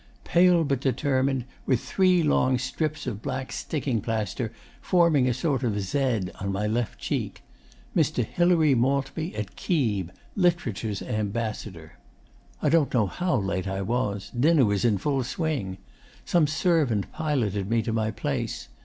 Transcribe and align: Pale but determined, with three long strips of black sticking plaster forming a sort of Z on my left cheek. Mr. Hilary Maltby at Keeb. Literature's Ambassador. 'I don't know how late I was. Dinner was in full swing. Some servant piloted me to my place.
Pale 0.23 0.63
but 0.63 0.79
determined, 0.79 1.45
with 1.67 1.79
three 1.79 2.23
long 2.23 2.57
strips 2.57 3.05
of 3.05 3.21
black 3.21 3.51
sticking 3.51 4.01
plaster 4.01 4.51
forming 4.81 5.27
a 5.27 5.31
sort 5.31 5.61
of 5.61 5.79
Z 5.79 6.23
on 6.39 6.51
my 6.51 6.65
left 6.65 6.97
cheek. 6.97 7.43
Mr. 7.95 8.25
Hilary 8.25 8.73
Maltby 8.73 9.35
at 9.35 9.55
Keeb. 9.55 10.09
Literature's 10.35 11.03
Ambassador. 11.03 11.99
'I 12.63 12.69
don't 12.69 12.93
know 12.95 13.05
how 13.05 13.35
late 13.37 13.67
I 13.67 13.83
was. 13.83 14.31
Dinner 14.31 14.65
was 14.65 14.83
in 14.85 14.97
full 14.97 15.23
swing. 15.23 15.77
Some 16.25 16.47
servant 16.47 17.11
piloted 17.11 17.69
me 17.69 17.83
to 17.83 17.93
my 17.93 18.09
place. 18.09 18.69